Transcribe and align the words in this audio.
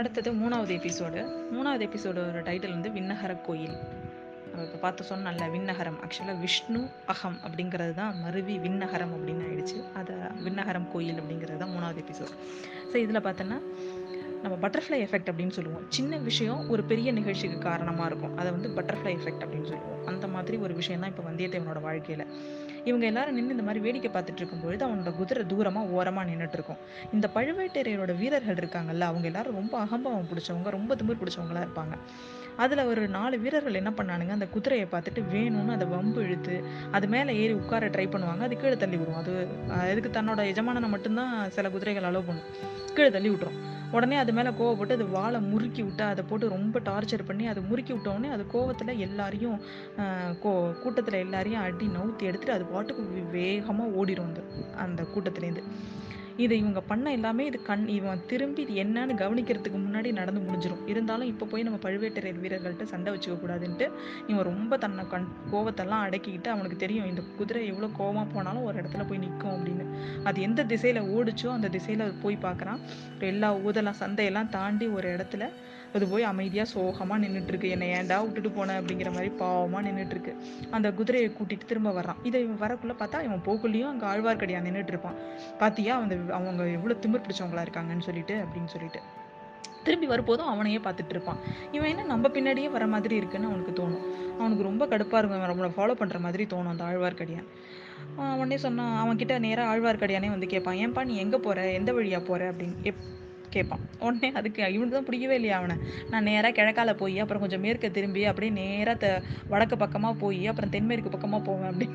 அடுத்தது 0.00 0.30
மூணாவது 0.40 0.72
எபிசோடு 0.78 1.20
மூணாவது 1.54 1.82
எபிசோடோட 1.88 2.38
டைட்டில் 2.46 2.74
வந்து 2.76 2.90
விண்ணகர 2.96 3.32
கோயில். 3.48 3.76
நம்ம 4.48 4.64
இப்போ 4.66 4.78
பார்த்து 4.84 5.02
சொன்னோம்ல 5.10 5.44
விண்ணகரம். 5.54 5.98
ஆக்சுவலாக 6.04 6.42
விஷ்ணு 6.44 6.80
அகம் 7.12 7.36
அப்படிங்கிறது 7.46 7.92
தான் 8.00 8.14
மருவி 8.24 8.56
விண்ணகரம் 8.64 9.12
அப்படின்னு 9.16 9.44
ஆயிடுச்சு. 9.48 9.76
அதை 10.00 10.16
விண்ணகரம் 10.46 10.88
கோயில் 10.94 11.20
அப்படிங்கிறது 11.22 11.60
தான் 11.62 11.72
மூணாவது 11.76 12.02
எபிசோட் 12.04 12.34
ஸோ 12.90 12.96
இதில் 13.04 13.24
பார்த்தோன்னா 13.28 13.58
நம்ம 14.44 14.56
பட்டர்ஃப்ளை 14.64 14.98
எஃபெக்ட் 15.04 15.30
அப்படின்னு 15.32 15.56
சொல்லுவோம். 15.58 15.84
சின்ன 15.96 16.16
விஷயம் 16.28 16.62
ஒரு 16.72 16.82
பெரிய 16.90 17.08
நிகழ்ச்சிக்கு 17.18 17.58
காரணமாக 17.70 18.08
இருக்கும். 18.10 18.34
அதை 18.40 18.48
வந்து 18.56 18.70
பட்டர்ஃப்ளை 18.78 19.12
எஃபெக்ட் 19.18 19.44
அப்படின்னு 19.44 19.70
சொல்லுவோம். 19.72 20.00
அந்த 20.10 20.26
மாதிரி 20.34 20.56
ஒரு 20.66 20.74
விஷயம் 20.80 21.02
தான் 21.04 21.12
இப்போ 21.14 21.24
வந்தியத்தேவனோட 21.30 21.80
வாழ்க்கையில். 21.88 22.26
இவங்க 22.84 23.04
எல்லாரும் 23.10 23.34
நின்று 23.34 23.56
இந்த 23.56 23.66
மாதிரி 23.66 23.82
வேடிக்கை 23.84 24.10
பார்த்துட்டு 24.14 24.40
இருக்கும்பொழுது 24.42 24.82
அவனோட 24.86 25.10
குதிரை 25.16 25.42
தூரமாக 25.52 25.94
ஓரமாக 25.98 26.30
நின்றுட்டு 26.30 26.56
இருக்கும் 26.58 26.80
இந்த 27.12 27.26
பழுவேட்டரையரோட 27.34 28.12
வீரர்கள் 28.22 28.60
இருக்காங்கல்ல 28.62 29.10
அவங்க 29.10 29.26
எல்லாரும் 29.32 29.58
ரொம்ப 29.60 29.74
அகம்பாவம் 29.84 30.30
பிடிச்சவங்க 30.30 30.70
ரொம்ப 30.78 30.94
திமிர் 31.00 31.20
பிடிச்சவங்களா 31.22 31.62
இருப்பாங்க. 31.66 31.96
அதில் 32.64 32.82
ஒரு 32.90 33.08
நாலு 33.08 33.36
வீரர்கள் 33.44 33.78
என்ன 33.80 33.90
பண்ணானுங்க 33.98 34.34
அந்த 34.36 34.46
குதிரையை 34.46 34.86
பார்த்துட்டு 34.92 35.22
வேணும்னு 35.32 35.76
அதை 35.76 35.86
வம்பு 35.94 36.20
இழுத்து 36.26 36.56
அது 36.96 37.06
மேலே 37.14 37.32
ஏறி 37.42 37.54
உட்கார 37.60 37.86
ட்ரை 37.94 38.06
பண்ணுவாங்க 38.14 38.42
அது 38.48 38.56
கீழே 38.56 38.76
தள்ளி 38.76 38.96
விடும். 38.96 39.20
அது 39.22 39.32
அதுக்கு 39.92 40.10
தன்னோட 40.18 40.42
எஜமானனை 40.52 40.90
மட்டும்தான் 40.96 41.32
சில 41.50 41.70
குதிரைகள் 41.76 42.08
அலோவ் 42.10 42.28
பண்ணும். 42.30 42.50
கீழே 42.96 43.10
தள்ளி 43.10 43.30
விட்டுரும். 43.30 43.58
உடனே 43.94 44.16
அது 44.16 44.32
மேலே 44.32 44.50
கோவப்பட்டு 44.50 44.96
அது 44.96 45.06
வாழை 45.08 45.38
முறுக்கி 45.42 45.82
விட்டு 45.82 46.04
அதை 46.04 46.22
போட்டு 46.24 46.46
ரொம்ப 46.48 46.80
டார்ச்சர் 46.84 47.26
பண்ணி 47.26 47.44
அதை 47.46 47.60
முறுக்கி 47.62 47.92
விட்டோடனே 47.92 48.28
அது 48.28 48.44
கோவத்தில் 48.52 49.00
எல்லாரையும் 49.00 49.58
கோ 50.40 50.52
கூட்டத்தில் 50.82 51.18
எல்லாரையும் 51.18 51.62
அடி 51.62 51.88
நவுத்தி 51.88 52.24
எடுத்துட்டு 52.24 52.56
அது 52.56 52.66
பாட்டுக்கு 52.66 53.24
வேகமாக 53.32 53.96
ஓடிடும் 53.96 54.30
அந்த 54.30 54.42
அந்த 54.76 55.02
கூட்டத்துலேருந்து 55.14 55.64
இதை 56.36 56.58
இவங்க 56.58 56.80
பண்ண 56.80 57.12
எல்லாமே 57.12 57.46
இது 57.46 57.62
கண் 57.62 57.88
இவன் 57.88 58.22
திரும்பி 58.26 58.62
இது 58.62 58.74
என்னன்னு 58.84 59.14
கவனிக்கிறதுக்கு 59.20 59.78
முன்னாடி 59.84 60.12
நடந்து 60.12 60.40
முடிஞ்சிடும் 60.40 60.88
இருந்தாலும் 60.88 61.26
இப்போ 61.26 61.46
போய் 61.46 61.62
நம்ம 61.62 61.78
பழுவேட்டரையர் 61.82 62.40
வீரர்கள்ட்ட 62.42 62.82
சண்டை 62.82 63.12
வச்சுக்க 63.12 63.36
கூடாதுன்ட்டு 63.42 63.88
இவன் 64.26 64.44
ரொம்ப 64.44 64.76
தன்னை 64.76 65.04
கண் 65.06 65.28
கோவத்தெல்லாம் 65.52 66.04
அடக்கிக்கிட்டு 66.06 66.46
அவனுக்கு 66.46 66.76
தெரியும் 66.76 67.06
இந்த 67.06 67.22
குதிரை 67.36 67.66
எவ்வளோ 67.66 67.90
கோவமாக 67.98 68.26
போனாலும் 68.34 68.62
ஒரு 68.62 68.82
இடத்துல 68.82 69.08
போய் 69.08 69.18
நிற்கும் 69.18 69.50
அப்படின்னு. 69.50 69.86
அது 70.24 70.42
எந்த 70.42 70.64
திசையில் 70.64 71.02
ஓடிச்சோ 71.02 71.46
அந்த 71.46 71.68
திசையில் 71.68 72.14
போய் 72.22 72.36
பார்க்குறான். 72.42 72.80
எல்லா 73.18 73.54
ஊதலாம் 73.54 74.00
சந்தையெல்லாம் 74.00 74.48
தாண்டி 74.48 74.86
ஒரு 74.86 75.08
இடத்துல 75.16 75.50
அது 75.96 76.04
போய் 76.12 76.24
அமைதியாக 76.30 76.68
சோகமாக 76.72 77.18
நின்றுட்டுருக்கு 77.24 77.68
என்னை 77.74 77.88
ஏன்டா 77.96 78.16
விட்டுட்டு 78.22 78.50
போனேன் 78.56 78.78
அப்படிங்கிற 78.80 79.10
மாதிரி 79.16 79.30
பாவமாக 79.40 79.82
நின்றுட்டுருக்கு 79.88 80.32
அந்த 80.76 80.88
குதிரையை 80.98 81.28
கூட்டிகிட்டு 81.38 81.70
திரும்ப 81.72 81.90
வர்றான். 81.98 82.20
இதை 82.28 82.38
இவன் 82.46 82.62
வரக்குள்ளே 82.64 82.96
பார்த்தா 83.02 83.18
இவன் 83.26 83.44
போக்குள்ளேயும் 83.48 83.90
அங்கே 83.92 84.06
ஆழ்வார்க்கடியான் 84.12 84.66
நின்றுட்டு 84.68 84.94
இருப்பான் 84.94 85.18
அந்த 86.04 86.16
அவங்க 86.38 86.64
எவ்வளோ 86.78 86.96
திமிர் 87.04 87.24
பிடிச்சவங்களா 87.26 87.64
இருக்காங்கன்னு 87.66 88.06
சொல்லிட்டு 88.08 88.36
அப்படின்னு 88.44 88.72
சொல்லிட்டு. 88.74 89.02
திரும்பி 89.86 90.06
வரும்போதும் 90.12 90.50
அவனையே 90.50 90.78
பார்த்துட்டு 90.84 91.14
இருப்பான் 91.14 91.40
இவன் 91.76 91.90
என்ன 91.92 92.04
நம்ம 92.12 92.28
பின்னாடியே 92.36 92.68
வர 92.76 92.84
மாதிரி 92.92 93.14
இருக்குன்னு 93.20 93.50
அவனுக்கு 93.50 93.72
தோணும். 93.80 94.04
அவனுக்கு 94.38 94.68
ரொம்ப 94.68 94.84
கடுப்பாக 94.92 95.18
இருக்கும். 95.20 95.40
இவன் 95.40 95.52
நம்மளை 95.52 95.70
ஃபாலோ 95.76 95.96
பண்ணுற 96.00 96.18
மாதிரி 96.26 96.44
தோணும் 96.52 96.72
அந்த 96.74 96.84
ஆழ்வார்க்கடியான் 96.90 97.48
உடனே 98.38 98.56
சொன்னான் 98.64 98.94
அவன்கிட்ட 99.02 99.34
நேராக 99.44 99.70
ஆழ்வார்க்கடியானே 99.72 100.30
வந்து 100.34 100.48
கேட்பான் 100.54 100.80
ஏன்பா 100.84 101.04
நீ 101.10 101.16
எங்கே 101.24 101.38
போகிற 101.46 101.66
எந்த 101.80 101.92
வழியாக 101.98 102.22
போகிற 102.28 102.50
அப்படின்னு. 102.52 102.76
எப் 102.90 103.04
கேட்பான். 103.56 103.82
உடனே 104.06 104.28
அதுக்கு 104.40 104.60
இவனுக்கு 104.76 104.96
தான் 104.96 105.08
பிடிக்கவே 105.08 105.36
இல்லையா 105.40 105.56
அவனை? 105.60 105.76
நான் 106.10 106.28
நேராக 106.30 106.52
கிழக்கால 106.58 106.92
போய் 107.02 107.18
அப்புறம் 107.24 107.42
கொஞ்சம் 107.44 107.64
மேற்க 107.66 107.88
திரும்பி 107.98 108.24
அப்படியே 108.30 108.52
நேராக 108.60 108.96
த 109.04 109.08
வடக்கு 109.52 109.78
பக்கமாக 109.84 110.14
போய் 110.24 110.42
அப்புறம் 110.52 110.72
தென்மேற்கு 110.76 111.14
பக்கமாக 111.16 111.42
போவேன் 111.48 111.70
அப்படி 111.72 111.88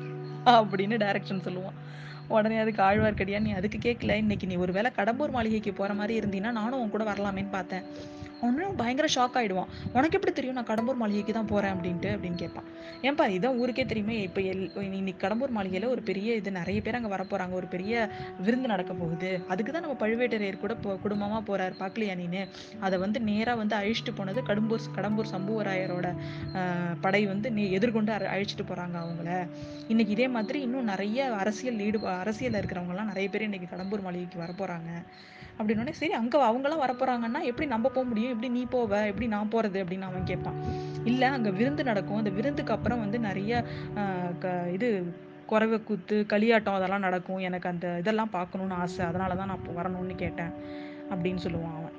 அப்படின்னு 0.58 0.96
டைரக்ஷன் 1.04 1.46
சொல்லுவான். 1.46 1.78
உடனே 2.36 2.58
அதுக்கு 2.64 2.82
ஆழ்வார்க்கடியா 2.88 3.40
நீ 3.46 3.52
அதுக்கு 3.60 3.80
கேட்கல 3.86 4.16
இன்னைக்கு 4.22 4.48
நீ 4.52 4.56
ஒரு 4.64 4.74
வேளை 4.78 4.92
கடம்பூர் 5.00 5.36
மாளிகைக்கு 5.36 5.72
போகிற 5.80 5.94
மாதிரி 6.00 6.14
இருந்தீங்கன்னா 6.22 6.56
நானும் 6.62 6.80
உன் 6.82 6.94
கூட 6.96 7.04
வரலாமேன்னு 7.12 7.56
பார்த்தேன். 7.58 7.86
ஒன்றும் 8.46 8.76
பயங்கர 8.80 9.06
ஷாக் 9.14 9.34
ஆகிடுவான் 9.38 9.70
உனக்கு 9.96 10.16
எப்படி 10.18 10.32
தெரியும் 10.36 10.56
நான் 10.58 10.68
கடம்பூர் 10.70 11.00
மாளிகைக்கு 11.00 11.32
தான் 11.36 11.48
போகிறேன் 11.50 11.72
அப்படின்ட்டு 11.74 12.10
அப்படின்னு 12.14 12.38
கேட்பான். 12.42 12.68
ஏன்பா 13.08 13.24
இதான் 13.34 13.58
ஊருக்கே 13.62 13.84
தெரியுமே 13.90 14.14
இப்போ 14.26 14.40
எல் 14.50 14.62
இன்னைக்கு 14.98 15.20
கடம்பூர் 15.24 15.52
மாளிகையில் 15.56 15.86
ஒரு 15.94 16.02
பெரிய 16.10 16.36
இது 16.40 16.50
நிறைய 16.58 16.78
பேர் 16.86 16.98
அங்கே 16.98 17.10
வரப்போகிறாங்க 17.14 17.54
ஒரு 17.60 17.68
பெரிய 17.74 17.94
விருந்து 18.44 18.70
நடக்க 18.72 18.92
போகுது. 19.00 19.32
அதுக்கு 19.54 19.74
தான் 19.74 19.84
நம்ம 19.86 19.96
பழுவேட்டரையர் 20.04 20.62
கூட 20.62 20.74
இப்போ 20.78 20.94
குடும்பமாக 21.04 21.42
போகிறார் 21.50 21.76
பார்க்கலையா 21.82 22.14
நீனு? 22.22 22.44
அதை 22.86 22.98
வந்து 23.04 23.20
நேராக 23.28 23.60
வந்து 23.62 23.76
அழிச்சிட்டு 23.80 24.14
போனது 24.20 24.42
கடம்பூர் 24.48 24.88
கடம்பூர் 24.98 25.30
சம்புவராயரோட 25.34 26.14
படை 27.04 27.22
வந்து 27.32 27.50
நீ 27.58 27.64
எதிர்கொண்டு 27.80 28.12
அழிச்சிட்டு 28.34 28.66
போகிறாங்க 28.70 28.96
அவங்கள. 29.04 29.28
இன்னைக்கு 29.92 30.14
இதே 30.16 30.28
மாதிரி 30.38 30.58
இன்னும் 30.68 30.90
நிறைய 30.94 31.28
அரசியல் 31.42 31.84
ஈடு 31.88 32.00
அரசியலில் 32.24 32.60
இருக்கிறவங்கலாம் 32.60 33.10
நிறைய 33.12 33.26
பேர் 33.32 33.46
இன்னைக்கு 33.48 33.68
கடம்பூர் 33.72 34.06
மாளிகைக்கு 34.06 34.38
வரப்போகிறாங்க 34.44 34.90
அப்படின்னோடனே 35.58 35.94
சரி 36.00 36.12
அங்கே 36.18 36.38
அவங்களாம் 36.48 36.84
வரப்போகிறாங்கன்னா 36.84 37.40
எப்படி 37.50 37.66
நம்ம 37.72 37.86
போக 37.88 38.04
முடியும்? 38.10 38.32
எப்படி 38.34 38.48
நீ 38.58 38.62
போவ? 38.74 38.92
எப்படி 39.10 39.26
நான் 39.34 39.50
போகிறது 39.54 39.78
அப்படின்னு 39.84 40.06
அவன் 40.10 40.30
கேட்பான். 40.30 40.60
இல்லை 41.10 41.28
அங்கே 41.36 41.50
விருந்து 41.58 41.82
நடக்கும். 41.90 42.20
அந்த 42.20 42.32
விருந்துக்கு 42.38 42.74
அப்புறம் 42.76 43.02
வந்து 43.04 43.18
நிறைய 43.26 43.62
இது 44.76 44.88
குறவை 45.50 45.78
கூத்து 45.88 46.16
களியாட்டம் 46.32 46.78
அதெல்லாம் 46.78 47.06
நடக்கும். 47.06 47.42
எனக்கு 47.48 47.68
அந்த 47.72 47.86
இதெல்லாம் 48.02 48.32
பார்க்கணுன்னு 48.38 48.78
ஆசை. 48.82 49.02
அதனால 49.10 49.36
தான் 49.40 49.50
நான் 49.52 49.76
வரணும்னு 49.78 50.16
கேட்டேன். 50.24 50.52
அப்படின்னு 51.12 51.42
சொல்லுவான் 51.46 51.76
அவன். 51.78 51.96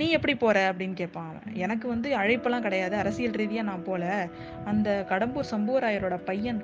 நீ 0.00 0.06
எப்படி 0.16 0.34
போற? 0.42 0.58
அப்படின்னு 0.72 0.96
கேட்பான் 1.00 1.28
அவன். 1.30 1.54
எனக்கு 1.64 1.86
வந்து 1.94 2.08
அழைப்பெல்லாம் 2.22 2.66
கிடையாது. 2.66 2.94
அரசியல் 3.02 3.38
ரீதியாக 3.40 3.68
நான் 3.70 3.86
போல. 3.88 4.04
அந்த 4.70 4.88
கடம்பூர் 5.10 5.52
சம்புவராயரோட 5.54 6.18
பையன் 6.30 6.60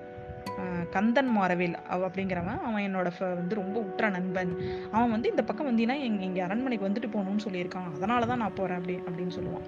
கந்தன் 0.90 1.30
மாரவேல் 1.36 1.76
அவ 1.94 2.08
அப்படிங்கிறவன் 2.08 2.60
அவன் 2.68 2.84
என்னோட 2.88 3.08
வந்து 3.20 3.54
ரொம்ப 3.54 3.76
உற்ற 3.80 4.08
நண்பன். 4.08 4.52
அவன் 4.90 5.10
வந்து 5.10 5.28
இந்த 5.28 5.42
பக்கம் 5.42 5.68
வந்தீங்கன்னா 5.68 5.98
எங்கள் 6.08 6.26
இங்கே 6.28 6.40
அரண்மனைக்கு 6.40 6.88
வந்துட்டு 6.88 7.10
போகணும்னு 7.14 7.44
சொல்லியிருக்கான். 7.46 7.88
அதனால 7.96 8.26
தான் 8.26 8.42
நான் 8.44 8.58
போகிறேன் 8.58 8.80
அப்படி 8.80 8.96
அப்படின்னு 9.08 9.36
சொல்லுவான். 9.38 9.66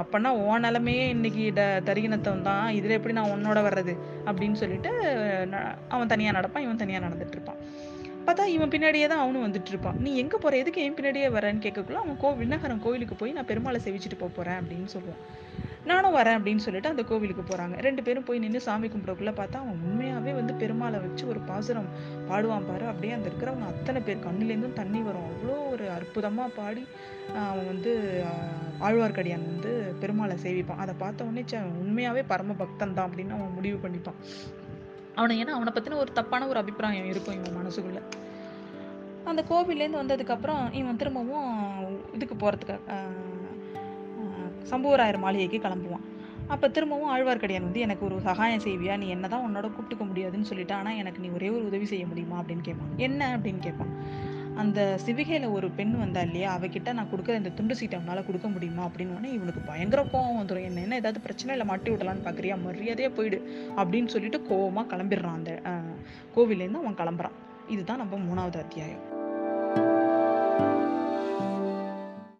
அப்போனா 0.00 0.30
ஓ 0.42 0.58
நிலமையே 0.58 1.04
இன்னைக்கு 1.08 1.44
ட 1.56 1.62
தரிகினத்தம் 1.88 2.42
தான். 2.42 2.66
இதில் 2.70 2.96
எப்படி 2.98 3.14
நான் 3.14 3.32
உன்னோட 3.36 3.60
வர்றது? 3.68 3.94
அப்படின்னு 4.26 4.58
சொல்லிட்டு 4.62 4.90
அவன் 5.88 6.12
தனியாக 6.14 6.36
நடப்பான் 6.38 6.66
இவன் 6.66 6.82
தனியாக 6.82 7.06
நடந்துட்டு 7.06 7.36
இருப்பான். 7.38 7.60
பார்த்தா 8.26 8.44
இவன் 8.54 8.72
பின்னாடியே 8.72 9.06
தான் 9.12 9.22
அவனும் 9.24 9.44
வந்துட்டு 9.46 9.70
இருப்பான். 9.72 9.98
நீ 10.04 10.10
எங்கே 10.22 10.38
போகிற 10.42 10.56
எதுக்கு 10.62 10.82
என் 10.86 10.96
பின்னாடியே 10.98 11.28
வரேன்னு 11.36 11.62
கேட்கக்குள்ள 11.66 12.00
அவன் 12.02 12.18
கோ 12.22 12.30
விண்ணகரம் 12.40 12.82
கோவிலுக்கு 12.86 13.16
போய் 13.20 13.36
நான் 13.38 13.48
பெருமாளை 13.52 13.78
செவிச்சுட்டு 13.86 14.18
போக 14.22 14.32
போகிறேன் 14.38 14.58
அப்படின்னு 14.60 14.90
சொல்லுவான். 14.96 15.22
நானும் 15.90 16.16
வரேன் 16.16 16.36
அப்படின்னு 16.38 16.62
சொல்லிட்டு 16.64 16.90
அந்த 16.92 17.02
கோவிலுக்கு 17.10 17.44
போகிறாங்க 17.50 17.76
ரெண்டு 17.86 18.00
பேரும் 18.06 18.26
போய் 18.28 18.42
நின்று 18.42 18.60
சாமி 18.66 18.88
கும்பிடக்குள்ள 18.92 19.32
பார்த்தா 19.38 19.60
அவன் 19.62 19.78
உண்மையாகவே 19.88 20.32
வந்து 20.38 20.54
பெருமாளை 20.62 20.98
வச்சு 21.04 21.24
ஒரு 21.32 21.40
பாசுரம் 21.50 21.88
பாடுவான் 22.30 22.68
பாரு. 22.70 22.84
அப்படியே 22.90 23.12
அந்த 23.16 23.26
இருக்கிறவங்க 23.30 23.68
அத்தனை 23.72 24.00
பேர் 24.08 24.24
கண்ணுலேருந்தும் 24.26 24.78
தண்ணி 24.80 25.00
வரும். 25.08 25.28
அவ்வளோ 25.30 25.56
ஒரு 25.72 25.86
அற்புதமாக 25.96 26.56
பாடி 26.60 26.84
அவன் 27.50 27.70
வந்து 27.72 27.92
ஆழ்வார்க்கடியான் 28.88 29.48
வந்து 29.50 29.72
பெருமாளை 30.02 30.36
சேவிப்பான். 30.44 30.82
அதை 30.84 30.94
பார்த்த 31.04 31.28
உடனே 31.30 31.44
உண்மையாகவே 31.84 32.24
பரம 32.32 32.56
பக்தன் 32.62 32.96
தான் 32.98 33.08
அப்படின்னு 33.08 33.36
அவன் 33.38 33.56
முடிவு 33.58 33.78
பண்ணிப்பான். 33.86 34.20
அவனை 35.20 35.36
ஏன்னா 35.42 35.54
அவனை 35.58 35.72
பற்றின 35.72 35.98
ஒரு 36.02 36.12
தப்பான 36.12 36.46
ஒரு 36.46 36.58
அபிப்பிராயம் 36.58 37.08
இருக்கும் 37.12 37.38
இவன் 37.38 37.56
மனசுக்குள்ள. 37.58 37.98
அந்த 39.24 39.40
கோவிலேருந்து 39.50 40.00
வந்ததுக்கப்புறம் 40.02 40.62
இவன் 40.72 40.96
திரும்பவும் 40.96 41.50
இதுக்கு 42.14 42.36
போகிறதுக்கு 42.40 42.78
சம்புவராயர் 44.70 45.18
மாளிகைக்கு 45.18 45.58
கிளம்புவான். 45.58 46.06
அப்போ 46.46 46.68
திரும்பவும் 46.68 47.12
ஆழ்வார்க்கடியான் 47.16 47.66
வந்து 47.66 47.80
எனக்கு 47.80 48.04
ஒரு 48.04 48.16
சகாயம் 48.20 48.64
செய்வியா? 48.64 48.94
நீ 48.98 49.06
என்ன 49.08 49.28
தான் 49.28 49.44
உன்னோட 49.44 49.66
கூப்பிட்டுக்க 49.66 50.04
முடியாதுன்னு 50.06 50.50
சொல்லிட்டு 50.50 50.74
ஆனால் 50.74 51.00
எனக்கு 51.02 51.20
நீ 51.20 51.28
ஒரே 51.28 51.48
ஒரு 51.50 51.64
உதவி 51.66 51.84
செய்ய 51.84 52.06
முடியுமா? 52.06 52.36
அப்படின்னு 52.40 52.66
கேட்பான். 52.68 52.90
என்ன? 52.96 53.20
அப்படின்னு 53.36 53.58
கேட்பான். 53.58 53.92
அந்த 54.60 54.80
சிவிகையில் 55.06 55.46
ஒரு 55.56 55.70
பெண் 55.78 55.92
வந்தா 56.00 56.20
இல்லையா? 56.20 56.48
அவகிட்ட 56.56 56.92
நான் 56.92 57.10
கொடுக்குற 57.12 57.34
இந்த 57.40 57.52
துண்டு 57.58 57.74
சீட்டை 57.80 57.98
அவனால் 57.98 58.26
கொடுக்க 58.26 58.48
முடியுமா? 58.48 58.82
அப்படின்னு 58.86 59.30
இவனுக்கு 59.38 59.62
பயங்கர 59.70 60.02
கோவம் 60.12 60.40
வந்துடும் 60.40 60.66
என்ன 60.68 60.80
என்ன 60.80 60.98
ஏதாவது 61.02 61.20
பிரச்சனை 61.20 61.54
இல்லை 61.54 61.66
மாட்டி 61.70 61.90
விடலான்னு 61.90 62.26
பார்க்குறியா 62.26 62.56
மரியாதையே 62.66 63.10
போயிடு 63.18 63.40
அப்படின்னு 63.76 64.12
சொல்லிட்டு 64.14 64.40
கோவமாக 64.50 64.90
கிளம்பிடுறான் 64.94 65.38
அந்த 65.40 65.54
கோவிலேருந்து 66.36 66.82
அவன் 66.82 67.00
கிளம்புறான். 67.02 67.38
இதுதான் 67.68 68.02
நம்ம 68.04 68.20
மூணாவது 68.28 68.60
அத்தியாயம். 68.64 69.02